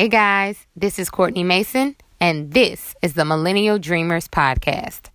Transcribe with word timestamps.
Hey 0.00 0.08
guys, 0.08 0.66
this 0.74 0.98
is 0.98 1.10
Courtney 1.10 1.44
Mason, 1.44 1.94
and 2.18 2.54
this 2.54 2.94
is 3.02 3.12
the 3.12 3.26
Millennial 3.26 3.78
Dreamers 3.78 4.28
Podcast. 4.28 5.10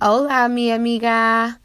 Hola, 0.00 0.48
mi 0.48 0.70
amiga. 0.70 1.58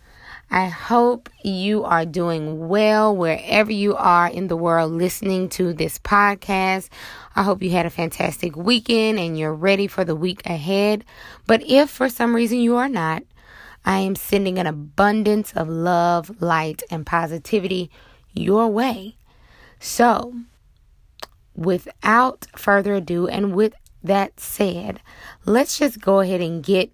I 0.49 0.67
hope 0.67 1.29
you 1.43 1.83
are 1.83 2.05
doing 2.05 2.69
well 2.69 3.15
wherever 3.15 3.71
you 3.71 3.95
are 3.95 4.27
in 4.27 4.47
the 4.47 4.55
world 4.55 4.93
listening 4.93 5.49
to 5.49 5.73
this 5.73 5.99
podcast. 5.99 6.87
I 7.35 7.43
hope 7.43 7.61
you 7.61 7.71
had 7.71 7.85
a 7.85 7.89
fantastic 7.89 8.55
weekend 8.55 9.19
and 9.19 9.37
you're 9.37 9.53
ready 9.53 9.87
for 9.87 10.05
the 10.05 10.15
week 10.15 10.45
ahead. 10.45 11.03
But 11.47 11.63
if 11.69 11.89
for 11.89 12.07
some 12.07 12.33
reason 12.33 12.59
you 12.59 12.77
are 12.77 12.87
not, 12.87 13.23
I 13.83 13.99
am 13.99 14.15
sending 14.15 14.57
an 14.57 14.67
abundance 14.67 15.51
of 15.53 15.67
love, 15.67 16.41
light, 16.41 16.81
and 16.89 17.05
positivity 17.05 17.91
your 18.33 18.67
way. 18.67 19.17
So, 19.79 20.33
without 21.55 22.47
further 22.55 22.95
ado, 22.95 23.27
and 23.27 23.53
with 23.53 23.73
that 24.03 24.39
said, 24.39 25.01
let's 25.45 25.77
just 25.77 25.99
go 25.99 26.21
ahead 26.21 26.41
and 26.41 26.63
get 26.63 26.91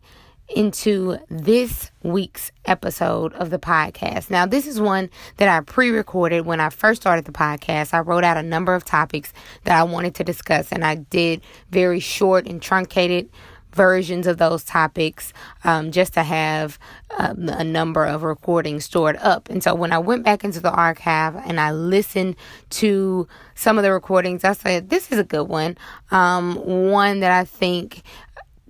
into 0.55 1.17
this 1.29 1.91
week's 2.03 2.51
episode 2.65 3.33
of 3.33 3.49
the 3.49 3.59
podcast. 3.59 4.29
Now, 4.29 4.45
this 4.45 4.67
is 4.67 4.79
one 4.79 5.09
that 5.37 5.49
I 5.49 5.61
pre 5.61 5.89
recorded 5.89 6.45
when 6.45 6.59
I 6.59 6.69
first 6.69 7.01
started 7.01 7.25
the 7.25 7.31
podcast. 7.31 7.93
I 7.93 7.99
wrote 7.99 8.23
out 8.23 8.37
a 8.37 8.43
number 8.43 8.73
of 8.73 8.85
topics 8.85 9.33
that 9.63 9.77
I 9.77 9.83
wanted 9.83 10.15
to 10.15 10.23
discuss, 10.23 10.71
and 10.71 10.85
I 10.85 10.95
did 10.95 11.41
very 11.69 11.99
short 11.99 12.47
and 12.47 12.61
truncated 12.61 13.29
versions 13.73 14.27
of 14.27 14.37
those 14.37 14.63
topics 14.63 15.33
um, 15.63 15.91
just 15.91 16.13
to 16.13 16.23
have 16.23 16.79
um, 17.17 17.49
a 17.49 17.63
number 17.63 18.05
of 18.05 18.23
recordings 18.23 18.85
stored 18.85 19.17
up. 19.17 19.49
And 19.49 19.63
so 19.63 19.75
when 19.75 19.91
I 19.91 19.97
went 19.97 20.23
back 20.23 20.43
into 20.43 20.59
the 20.59 20.71
archive 20.71 21.35
and 21.35 21.59
I 21.59 21.71
listened 21.71 22.35
to 22.71 23.27
some 23.55 23.77
of 23.77 23.83
the 23.83 23.91
recordings, 23.91 24.43
I 24.43 24.53
said, 24.53 24.89
This 24.89 25.11
is 25.11 25.19
a 25.19 25.23
good 25.23 25.47
one. 25.47 25.77
Um, 26.11 26.55
one 26.55 27.19
that 27.21 27.31
I 27.31 27.45
think 27.45 28.03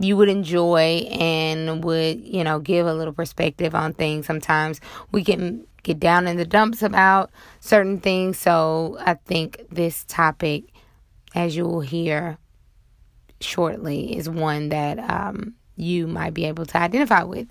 you 0.04 0.18
would 0.18 0.30
enjoy 0.30 1.08
and 1.12 1.84
would, 1.84 2.22
you 2.22 2.44
know, 2.44 2.60
give 2.60 2.86
a 2.86 2.94
little 2.94 3.14
perspective 3.14 3.74
on 3.74 3.94
things. 3.94 4.26
Sometimes 4.26 4.82
we 5.12 5.24
can 5.24 5.66
get 5.84 6.00
down 6.00 6.28
in 6.28 6.38
the 6.38 6.46
dumps 6.46 6.82
about 6.82 7.32
certain 7.60 8.00
things. 8.00 8.38
So 8.38 8.98
I 9.00 9.16
think 9.16 9.66
this 9.70 10.06
topic, 10.08 10.66
as 11.36 11.56
you 11.56 11.66
will 11.66 11.82
hear 11.82 12.38
shortly, 13.42 14.16
is 14.18 14.30
one 14.30 14.70
that 14.70 15.00
um, 15.00 15.56
you 15.76 16.08
might 16.08 16.34
be 16.34 16.46
able 16.46 16.66
to 16.66 16.78
identify 16.78 17.24
with. 17.24 17.48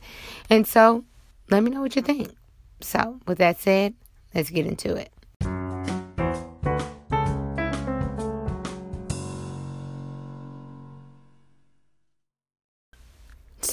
And 0.49 0.67
so 0.67 1.05
let 1.51 1.63
me 1.63 1.71
know 1.71 1.81
what 1.81 1.97
you 1.97 2.03
think. 2.03 2.35
So, 2.81 3.21
with 3.27 3.39
that 3.39 3.61
said, 3.61 3.95
let's 4.35 4.51
get 4.51 4.67
into 4.67 4.97
it. 4.97 5.13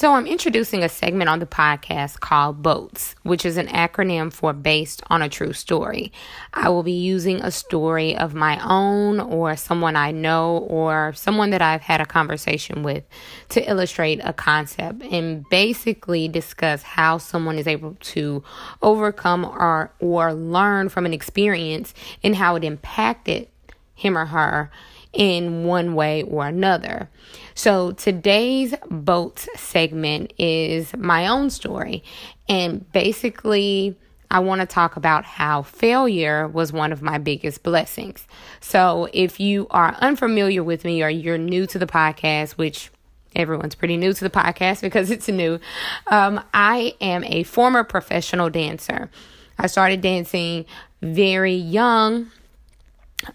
So, 0.00 0.14
I'm 0.14 0.26
introducing 0.26 0.82
a 0.82 0.88
segment 0.88 1.28
on 1.28 1.40
the 1.40 1.46
podcast 1.46 2.20
called 2.20 2.62
BOATS, 2.62 3.14
which 3.22 3.44
is 3.44 3.58
an 3.58 3.66
acronym 3.66 4.32
for 4.32 4.54
Based 4.54 5.02
on 5.08 5.20
a 5.20 5.28
True 5.28 5.52
Story. 5.52 6.10
I 6.54 6.70
will 6.70 6.82
be 6.82 6.92
using 6.92 7.42
a 7.42 7.50
story 7.50 8.16
of 8.16 8.32
my 8.32 8.58
own, 8.66 9.20
or 9.20 9.56
someone 9.56 9.96
I 9.96 10.10
know, 10.10 10.56
or 10.70 11.12
someone 11.12 11.50
that 11.50 11.60
I've 11.60 11.82
had 11.82 12.00
a 12.00 12.06
conversation 12.06 12.82
with 12.82 13.04
to 13.50 13.68
illustrate 13.68 14.22
a 14.24 14.32
concept 14.32 15.02
and 15.02 15.44
basically 15.50 16.28
discuss 16.28 16.82
how 16.82 17.18
someone 17.18 17.58
is 17.58 17.66
able 17.66 17.98
to 18.00 18.42
overcome 18.80 19.44
or, 19.44 19.92
or 20.00 20.32
learn 20.32 20.88
from 20.88 21.04
an 21.04 21.12
experience 21.12 21.92
and 22.24 22.36
how 22.36 22.56
it 22.56 22.64
impacted 22.64 23.48
him 23.94 24.16
or 24.16 24.24
her 24.24 24.70
in 25.12 25.64
one 25.64 25.94
way 25.94 26.22
or 26.22 26.46
another. 26.46 27.08
So 27.54 27.92
today's 27.92 28.74
boat 28.90 29.46
segment 29.56 30.32
is 30.38 30.96
my 30.96 31.26
own 31.26 31.50
story. 31.50 32.04
And 32.48 32.90
basically, 32.92 33.96
I 34.30 34.38
want 34.38 34.60
to 34.60 34.66
talk 34.66 34.96
about 34.96 35.24
how 35.24 35.62
failure 35.62 36.46
was 36.46 36.72
one 36.72 36.92
of 36.92 37.02
my 37.02 37.18
biggest 37.18 37.62
blessings. 37.62 38.26
So 38.60 39.08
if 39.12 39.40
you 39.40 39.66
are 39.70 39.96
unfamiliar 40.00 40.62
with 40.62 40.84
me 40.84 41.02
or 41.02 41.10
you're 41.10 41.38
new 41.38 41.66
to 41.66 41.78
the 41.78 41.86
podcast, 41.86 42.52
which 42.52 42.90
everyone's 43.34 43.74
pretty 43.74 43.96
new 43.96 44.12
to 44.12 44.24
the 44.24 44.30
podcast 44.30 44.80
because 44.82 45.10
it's 45.10 45.28
new, 45.28 45.58
um, 46.06 46.40
I 46.54 46.94
am 47.00 47.24
a 47.24 47.42
former 47.42 47.82
professional 47.82 48.50
dancer. 48.50 49.10
I 49.58 49.66
started 49.66 50.00
dancing 50.00 50.64
very 51.02 51.54
young 51.54 52.30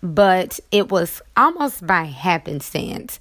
but 0.02 0.60
it 0.72 0.90
was 0.90 1.22
almost 1.36 1.86
by 1.86 2.04
happenstance. 2.04 3.20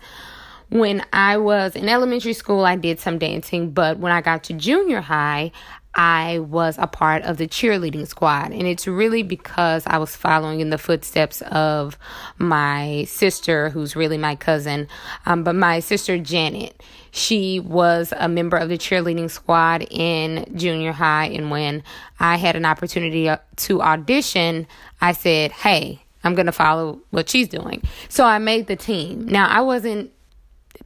When 0.70 1.04
I 1.12 1.36
was 1.36 1.76
in 1.76 1.88
elementary 1.88 2.32
school, 2.32 2.64
I 2.64 2.76
did 2.76 2.98
some 2.98 3.18
dancing, 3.18 3.70
but 3.70 3.98
when 3.98 4.12
I 4.12 4.20
got 4.20 4.44
to 4.44 4.54
junior 4.54 5.00
high, 5.00 5.52
I 5.94 6.40
was 6.40 6.76
a 6.78 6.86
part 6.86 7.22
of 7.22 7.36
the 7.36 7.46
cheerleading 7.46 8.06
squad. 8.06 8.52
And 8.52 8.66
it's 8.66 8.86
really 8.86 9.22
because 9.22 9.84
I 9.86 9.98
was 9.98 10.16
following 10.16 10.60
in 10.60 10.70
the 10.70 10.78
footsteps 10.78 11.40
of 11.42 11.96
my 12.38 13.04
sister, 13.08 13.70
who's 13.70 13.94
really 13.94 14.18
my 14.18 14.34
cousin, 14.34 14.88
um, 15.26 15.44
but 15.44 15.54
my 15.54 15.80
sister 15.80 16.18
Janet. 16.18 16.82
She 17.12 17.60
was 17.60 18.12
a 18.16 18.28
member 18.28 18.56
of 18.56 18.68
the 18.68 18.76
cheerleading 18.76 19.30
squad 19.30 19.86
in 19.88 20.52
junior 20.56 20.90
high. 20.90 21.26
And 21.26 21.48
when 21.48 21.84
I 22.18 22.36
had 22.36 22.56
an 22.56 22.64
opportunity 22.64 23.28
uh, 23.28 23.36
to 23.56 23.80
audition, 23.82 24.66
I 25.00 25.12
said, 25.12 25.52
Hey, 25.52 26.03
I'm 26.24 26.34
going 26.34 26.46
to 26.46 26.52
follow 26.52 27.00
what 27.10 27.28
she's 27.28 27.48
doing. 27.48 27.82
So 28.08 28.24
I 28.24 28.38
made 28.38 28.66
the 28.66 28.76
team. 28.76 29.26
Now, 29.26 29.48
I 29.48 29.60
wasn't 29.60 30.10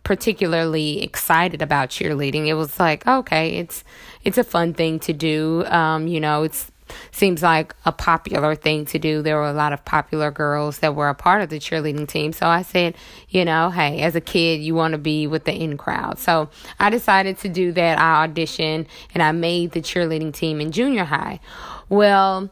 particularly 0.02 1.02
excited 1.02 1.62
about 1.62 1.88
cheerleading. 1.88 2.46
It 2.46 2.54
was 2.54 2.78
like, 2.78 3.06
okay, 3.06 3.56
it's 3.56 3.84
it's 4.24 4.38
a 4.38 4.44
fun 4.44 4.74
thing 4.74 4.98
to 5.00 5.12
do. 5.12 5.64
Um, 5.66 6.06
you 6.06 6.20
know, 6.20 6.42
it's 6.42 6.70
seems 7.10 7.42
like 7.42 7.74
a 7.84 7.92
popular 7.92 8.54
thing 8.54 8.84
to 8.86 8.98
do. 8.98 9.22
There 9.22 9.36
were 9.36 9.48
a 9.48 9.52
lot 9.52 9.72
of 9.72 9.84
popular 9.84 10.30
girls 10.30 10.78
that 10.78 10.94
were 10.94 11.08
a 11.08 11.14
part 11.14 11.42
of 11.42 11.50
the 11.50 11.58
cheerleading 11.58 12.08
team. 12.08 12.32
So 12.32 12.46
I 12.46 12.62
said, 12.62 12.96
you 13.28 13.44
know, 13.44 13.70
hey, 13.70 14.00
as 14.00 14.14
a 14.14 14.20
kid, 14.20 14.62
you 14.62 14.74
want 14.74 14.92
to 14.92 14.98
be 14.98 15.26
with 15.26 15.44
the 15.44 15.54
in 15.54 15.76
crowd. 15.76 16.18
So 16.18 16.48
I 16.78 16.90
decided 16.90 17.38
to 17.38 17.48
do 17.48 17.72
that. 17.72 17.98
I 17.98 18.26
auditioned 18.26 18.86
and 19.14 19.22
I 19.22 19.32
made 19.32 19.72
the 19.72 19.80
cheerleading 19.80 20.32
team 20.32 20.60
in 20.60 20.72
junior 20.72 21.04
high. 21.04 21.40
Well, 21.88 22.50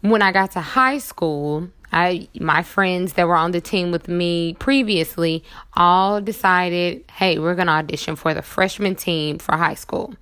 when 0.00 0.22
I 0.22 0.32
got 0.32 0.52
to 0.52 0.60
high 0.60 0.98
school, 0.98 1.68
I 1.92 2.28
my 2.38 2.62
friends 2.62 3.14
that 3.14 3.26
were 3.26 3.36
on 3.36 3.50
the 3.50 3.60
team 3.60 3.90
with 3.90 4.08
me 4.08 4.54
previously 4.54 5.44
all 5.74 6.20
decided, 6.20 7.04
hey, 7.12 7.38
we're 7.38 7.54
gonna 7.54 7.72
audition 7.72 8.16
for 8.16 8.34
the 8.34 8.42
freshman 8.42 8.94
team 8.94 9.38
for 9.38 9.56
high 9.56 9.74
school. 9.74 10.14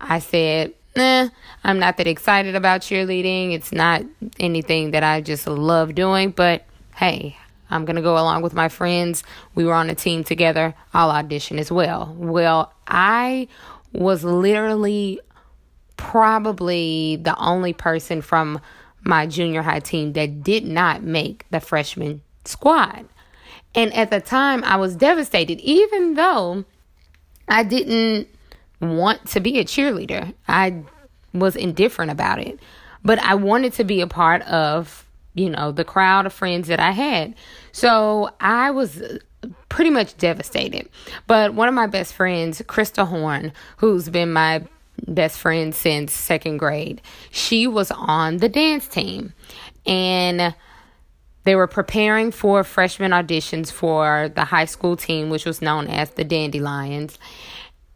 I 0.00 0.18
said, 0.18 0.74
eh, 0.96 1.28
I'm 1.62 1.78
not 1.78 1.96
that 1.96 2.06
excited 2.06 2.54
about 2.54 2.80
cheerleading. 2.80 3.52
It's 3.52 3.72
not 3.72 4.02
anything 4.38 4.92
that 4.92 5.02
I 5.02 5.20
just 5.20 5.46
love 5.46 5.94
doing, 5.94 6.30
but 6.30 6.64
hey, 6.96 7.36
I'm 7.70 7.84
gonna 7.84 8.02
go 8.02 8.14
along 8.14 8.42
with 8.42 8.54
my 8.54 8.68
friends. 8.68 9.24
We 9.54 9.64
were 9.64 9.74
on 9.74 9.90
a 9.90 9.94
team 9.94 10.24
together. 10.24 10.74
I'll 10.92 11.10
audition 11.10 11.58
as 11.58 11.70
well. 11.70 12.14
Well, 12.18 12.72
I 12.86 13.48
was 13.92 14.24
literally 14.24 15.20
probably 15.96 17.16
the 17.16 17.36
only 17.38 17.72
person 17.72 18.20
from 18.20 18.60
my 19.04 19.26
junior 19.26 19.62
high 19.62 19.80
team 19.80 20.12
that 20.14 20.42
did 20.42 20.64
not 20.64 21.02
make 21.02 21.46
the 21.50 21.60
freshman 21.60 22.22
squad. 22.44 23.06
And 23.74 23.92
at 23.94 24.10
the 24.10 24.20
time, 24.20 24.62
I 24.64 24.76
was 24.76 24.96
devastated, 24.96 25.60
even 25.60 26.14
though 26.14 26.64
I 27.48 27.64
didn't 27.64 28.28
want 28.80 29.26
to 29.28 29.40
be 29.40 29.58
a 29.58 29.64
cheerleader. 29.64 30.34
I 30.48 30.82
was 31.32 31.56
indifferent 31.56 32.10
about 32.10 32.38
it. 32.38 32.58
But 33.04 33.18
I 33.18 33.34
wanted 33.34 33.74
to 33.74 33.84
be 33.84 34.00
a 34.00 34.06
part 34.06 34.42
of, 34.42 35.04
you 35.34 35.50
know, 35.50 35.72
the 35.72 35.84
crowd 35.84 36.26
of 36.26 36.32
friends 36.32 36.68
that 36.68 36.80
I 36.80 36.92
had. 36.92 37.34
So 37.72 38.30
I 38.40 38.70
was 38.70 39.02
pretty 39.68 39.90
much 39.90 40.16
devastated. 40.16 40.88
But 41.26 41.54
one 41.54 41.68
of 41.68 41.74
my 41.74 41.86
best 41.86 42.14
friends, 42.14 42.62
Krista 42.62 43.06
Horn, 43.06 43.52
who's 43.78 44.08
been 44.08 44.32
my 44.32 44.64
best 45.06 45.38
friend 45.38 45.74
since 45.74 46.12
second 46.12 46.58
grade. 46.58 47.02
She 47.30 47.66
was 47.66 47.90
on 47.90 48.38
the 48.38 48.48
dance 48.48 48.86
team 48.86 49.32
and 49.86 50.54
they 51.44 51.54
were 51.54 51.66
preparing 51.66 52.30
for 52.30 52.64
freshman 52.64 53.12
auditions 53.12 53.70
for 53.70 54.30
the 54.34 54.44
high 54.44 54.64
school 54.64 54.96
team, 54.96 55.30
which 55.30 55.44
was 55.44 55.60
known 55.60 55.86
as 55.88 56.10
the 56.10 56.24
Dandelions. 56.24 57.18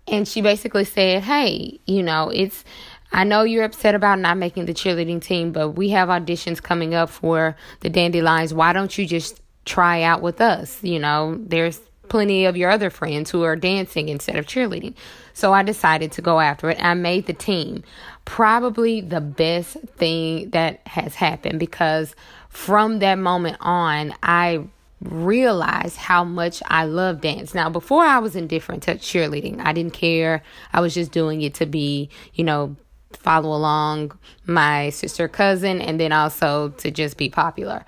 And 0.06 0.28
she 0.28 0.40
basically 0.40 0.84
said, 0.84 1.22
Hey, 1.22 1.80
you 1.86 2.02
know, 2.02 2.30
it's, 2.30 2.64
I 3.12 3.24
know 3.24 3.42
you're 3.42 3.64
upset 3.64 3.94
about 3.94 4.18
not 4.18 4.36
making 4.36 4.66
the 4.66 4.74
cheerleading 4.74 5.22
team, 5.22 5.52
but 5.52 5.70
we 5.70 5.90
have 5.90 6.08
auditions 6.08 6.62
coming 6.62 6.94
up 6.94 7.08
for 7.08 7.56
the 7.80 7.88
Dandelions. 7.88 8.52
Why 8.52 8.72
don't 8.74 8.96
you 8.96 9.06
just 9.06 9.40
try 9.64 10.02
out 10.02 10.20
with 10.20 10.40
us? 10.40 10.82
You 10.82 10.98
know, 10.98 11.38
there's 11.40 11.80
plenty 12.08 12.44
of 12.44 12.56
your 12.56 12.70
other 12.70 12.90
friends 12.90 13.30
who 13.30 13.42
are 13.42 13.56
dancing 13.56 14.08
instead 14.08 14.36
of 14.36 14.46
cheerleading. 14.46 14.94
So 15.32 15.52
I 15.52 15.62
decided 15.62 16.12
to 16.12 16.22
go 16.22 16.40
after 16.40 16.70
it. 16.70 16.82
I 16.82 16.94
made 16.94 17.26
the 17.26 17.32
team. 17.32 17.82
Probably 18.24 19.00
the 19.00 19.20
best 19.20 19.76
thing 19.96 20.50
that 20.50 20.80
has 20.86 21.14
happened 21.14 21.58
because 21.60 22.14
from 22.48 22.98
that 22.98 23.16
moment 23.16 23.56
on, 23.60 24.14
I 24.22 24.64
realized 25.00 25.96
how 25.96 26.24
much 26.24 26.62
I 26.66 26.84
love 26.84 27.20
dance. 27.20 27.54
Now, 27.54 27.70
before 27.70 28.04
I 28.04 28.18
was 28.18 28.34
indifferent 28.34 28.82
to 28.84 28.96
cheerleading, 28.96 29.60
I 29.64 29.72
didn't 29.72 29.92
care. 29.92 30.42
I 30.72 30.80
was 30.80 30.94
just 30.94 31.12
doing 31.12 31.42
it 31.42 31.54
to 31.54 31.66
be, 31.66 32.10
you 32.34 32.44
know, 32.44 32.76
follow 33.12 33.54
along 33.54 34.18
my 34.46 34.90
sister 34.90 35.28
cousin 35.28 35.80
and 35.80 35.98
then 36.00 36.12
also 36.12 36.70
to 36.70 36.90
just 36.90 37.16
be 37.16 37.28
popular. 37.28 37.84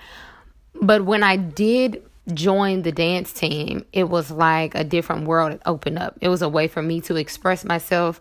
But 0.81 1.05
when 1.05 1.23
I 1.23 1.37
did 1.37 2.03
join 2.33 2.83
the 2.83 2.93
dance 2.93 3.33
team, 3.33 3.85
it 3.93 4.05
was 4.05 4.31
like 4.31 4.75
a 4.75 4.85
different 4.85 5.27
world 5.27 5.53
it 5.53 5.63
opened 5.67 5.99
up. 5.99 6.19
It 6.21 6.29
was 6.29 6.43
a 6.43 6.49
way 6.49 6.69
for 6.69 6.83
me 6.83 7.01
to 7.03 7.17
express 7.17 7.65
myself. 7.65 8.21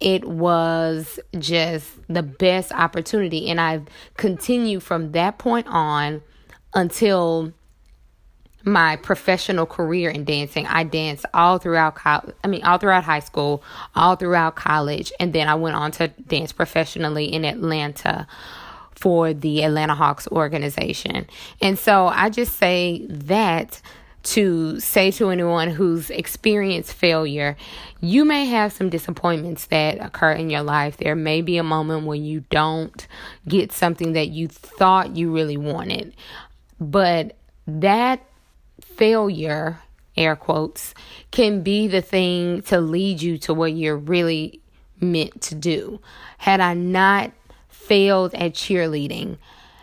It 0.00 0.24
was 0.24 1.18
just 1.38 1.88
the 2.08 2.22
best 2.22 2.72
opportunity. 2.72 3.48
And 3.48 3.60
I've 3.60 3.86
continued 4.16 4.82
from 4.82 5.12
that 5.12 5.38
point 5.38 5.66
on 5.68 6.22
until 6.74 7.52
my 8.64 8.96
professional 8.96 9.66
career 9.66 10.10
in 10.10 10.24
dancing. 10.24 10.66
I 10.66 10.84
danced 10.84 11.24
all 11.32 11.58
throughout 11.58 11.98
I 12.04 12.46
mean 12.46 12.62
all 12.64 12.78
throughout 12.78 13.04
high 13.04 13.20
school, 13.20 13.62
all 13.94 14.16
throughout 14.16 14.56
college, 14.56 15.12
and 15.18 15.32
then 15.32 15.48
I 15.48 15.54
went 15.54 15.76
on 15.76 15.90
to 15.92 16.08
dance 16.08 16.52
professionally 16.52 17.32
in 17.32 17.44
Atlanta 17.44 18.26
for 18.98 19.32
the 19.32 19.62
Atlanta 19.62 19.94
Hawks 19.94 20.26
organization. 20.28 21.26
And 21.62 21.78
so 21.78 22.08
I 22.08 22.30
just 22.30 22.56
say 22.56 23.06
that 23.08 23.80
to 24.24 24.80
say 24.80 25.12
to 25.12 25.30
anyone 25.30 25.68
who's 25.68 26.10
experienced 26.10 26.92
failure, 26.92 27.56
you 28.00 28.24
may 28.24 28.46
have 28.46 28.72
some 28.72 28.90
disappointments 28.90 29.66
that 29.66 30.04
occur 30.04 30.32
in 30.32 30.50
your 30.50 30.62
life. 30.62 30.96
There 30.96 31.14
may 31.14 31.42
be 31.42 31.58
a 31.58 31.62
moment 31.62 32.06
when 32.06 32.24
you 32.24 32.44
don't 32.50 33.06
get 33.46 33.70
something 33.70 34.14
that 34.14 34.30
you 34.30 34.48
thought 34.48 35.16
you 35.16 35.32
really 35.32 35.56
wanted. 35.56 36.14
But 36.80 37.36
that 37.68 38.24
failure, 38.80 39.78
air 40.16 40.34
quotes, 40.34 40.92
can 41.30 41.62
be 41.62 41.86
the 41.86 42.02
thing 42.02 42.62
to 42.62 42.80
lead 42.80 43.22
you 43.22 43.38
to 43.38 43.54
what 43.54 43.74
you're 43.74 43.96
really 43.96 44.60
meant 45.00 45.40
to 45.42 45.54
do. 45.54 46.00
Had 46.38 46.60
I 46.60 46.74
not 46.74 47.30
failed 47.78 48.34
at 48.34 48.52
cheerleading, 48.52 49.38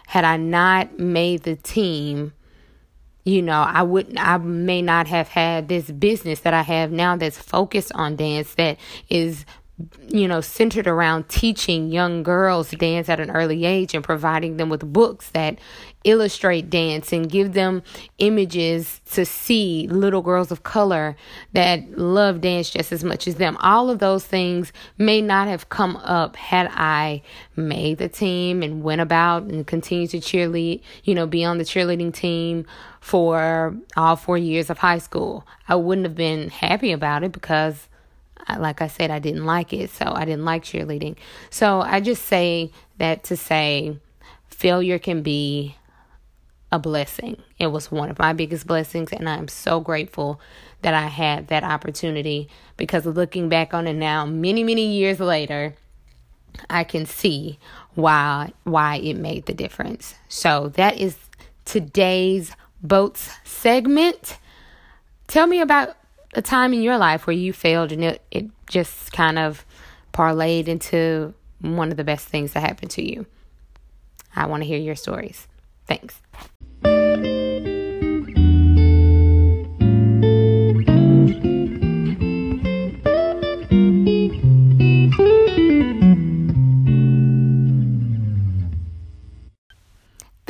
had 0.07 0.24
I 0.24 0.38
not 0.38 1.00
made 1.00 1.44
the 1.44 1.56
team, 1.56 2.33
you 3.24 3.42
know, 3.42 3.62
I 3.62 3.81
wouldn't 3.81 4.19
I 4.19 4.38
may 4.38 4.81
not 4.81 5.07
have 5.07 5.30
had 5.30 5.68
this 5.68 5.89
business 5.89 6.42
that 6.42 6.53
I 6.53 6.62
have 6.62 6.92
now 6.92 7.15
that's 7.15 7.39
focused 7.39 7.92
on 7.95 8.15
dance 8.15 8.53
that 8.56 8.77
is 9.09 9.45
you 10.07 10.25
know, 10.25 10.39
centered 10.39 10.88
around 10.88 11.27
teaching 11.27 11.92
young 11.92 12.24
girls 12.24 12.72
dance 12.72 13.10
at 13.10 13.19
an 13.19 13.30
early 13.30 13.66
age 13.66 13.94
and 13.94 14.04
providing 14.04 14.56
them 14.56 14.69
with 14.69 14.94
books 14.94 15.30
that 15.31 15.60
illustrate 16.06 16.69
dance 16.69 17.12
and 17.12 17.30
give 17.30 17.54
them 17.54 17.83
images 18.19 19.01
to 19.12 19.25
see 19.25 19.86
little 19.89 20.22
girls 20.22 20.50
of 20.50 20.63
color 20.63 21.18
that 21.51 21.98
love 21.98 22.39
dance 22.39 22.69
just 22.69 22.94
as 22.94 23.04
much 23.04 23.27
as 23.27 23.36
them. 23.36 23.57
All 23.60 23.89
of 23.89 24.00
those 24.00 24.25
things 24.25 24.72
may 24.98 25.22
not 25.22 25.50
have 25.50 25.68
come 25.68 25.98
up 25.98 26.38
had 26.38 26.69
I 26.71 27.21
made 27.57 27.98
the 27.98 28.07
team 28.07 28.63
and 28.63 28.81
went 28.81 29.01
about 29.01 29.44
and 29.44 29.68
continued 29.68 30.12
to 30.12 30.19
cheerlead, 30.19 30.81
you 31.04 31.16
know, 31.16 31.28
be 31.28 31.44
on 31.44 31.57
the 31.57 31.66
cheerleading 31.66 32.13
team 32.13 32.66
for 33.01 33.75
all 33.98 34.16
four 34.16 34.38
years 34.38 34.69
of 34.69 34.78
high 34.78 35.00
school. 35.00 35.45
I 35.68 35.75
wouldn't 35.75 36.06
have 36.06 36.16
been 36.16 36.50
happy 36.50 36.94
about 36.94 37.24
it 37.24 37.33
because 37.33 37.89
like 38.57 38.81
I 38.81 38.87
said, 38.87 39.11
I 39.11 39.19
didn't 39.19 39.45
like 39.45 39.73
it. 39.73 39.89
So 39.89 40.05
I 40.05 40.25
didn't 40.25 40.45
like 40.45 40.63
cheerleading. 40.63 41.15
So 41.49 41.81
I 41.81 41.99
just 41.99 42.25
say 42.25 42.71
that 42.97 43.23
to 43.25 43.37
say 43.37 43.97
failure 44.47 44.99
can 44.99 45.21
be 45.21 45.75
a 46.71 46.79
blessing. 46.79 47.41
It 47.57 47.67
was 47.67 47.91
one 47.91 48.09
of 48.09 48.19
my 48.19 48.33
biggest 48.33 48.67
blessings, 48.67 49.11
and 49.11 49.29
I'm 49.29 49.47
so 49.47 49.79
grateful 49.79 50.39
that 50.81 50.93
I 50.93 51.07
had 51.07 51.47
that 51.47 51.63
opportunity 51.63 52.49
because 52.77 53.05
looking 53.05 53.49
back 53.49 53.73
on 53.73 53.87
it 53.87 53.93
now, 53.93 54.25
many, 54.25 54.63
many 54.63 54.95
years 54.97 55.19
later, 55.19 55.75
I 56.69 56.83
can 56.83 57.05
see 57.05 57.59
why 57.95 58.53
why 58.63 58.97
it 58.97 59.15
made 59.15 59.45
the 59.45 59.53
difference. 59.53 60.15
So 60.29 60.69
that 60.69 60.97
is 60.97 61.17
today's 61.65 62.51
boats 62.81 63.31
segment. 63.43 64.37
Tell 65.27 65.47
me 65.47 65.61
about 65.61 65.95
a 66.35 66.41
time 66.41 66.73
in 66.73 66.81
your 66.81 66.97
life 66.97 67.25
where 67.25 67.35
you 67.35 67.53
failed 67.53 67.91
and 67.91 68.03
it, 68.03 68.21
it 68.29 68.45
just 68.67 69.11
kind 69.11 69.39
of 69.39 69.65
parlayed 70.13 70.67
into 70.67 71.33
one 71.61 71.91
of 71.91 71.97
the 71.97 72.03
best 72.03 72.27
things 72.27 72.53
that 72.53 72.61
happened 72.61 72.91
to 72.91 73.03
you. 73.03 73.25
I 74.35 74.45
want 74.45 74.63
to 74.63 74.67
hear 74.67 74.77
your 74.77 74.95
stories. 74.95 75.47
Thanks. 75.87 76.21